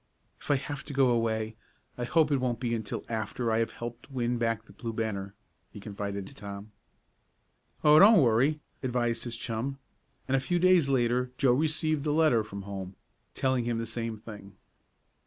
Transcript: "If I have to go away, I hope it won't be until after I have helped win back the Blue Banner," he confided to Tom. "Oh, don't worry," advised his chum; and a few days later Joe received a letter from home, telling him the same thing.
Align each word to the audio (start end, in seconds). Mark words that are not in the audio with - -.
"If 0.39 0.49
I 0.49 0.55
have 0.55 0.83
to 0.85 0.93
go 0.93 1.09
away, 1.11 1.55
I 1.95 2.05
hope 2.05 2.31
it 2.31 2.37
won't 2.37 2.59
be 2.59 2.73
until 2.73 3.05
after 3.07 3.51
I 3.51 3.59
have 3.59 3.69
helped 3.69 4.09
win 4.09 4.39
back 4.39 4.65
the 4.65 4.73
Blue 4.73 4.91
Banner," 4.93 5.35
he 5.69 5.79
confided 5.79 6.25
to 6.25 6.33
Tom. 6.33 6.71
"Oh, 7.83 7.99
don't 7.99 8.19
worry," 8.19 8.61
advised 8.81 9.25
his 9.25 9.35
chum; 9.37 9.77
and 10.27 10.35
a 10.35 10.39
few 10.39 10.57
days 10.57 10.89
later 10.89 11.31
Joe 11.37 11.53
received 11.53 12.03
a 12.07 12.11
letter 12.11 12.43
from 12.43 12.63
home, 12.63 12.95
telling 13.35 13.65
him 13.65 13.77
the 13.77 13.85
same 13.85 14.17
thing. 14.17 14.57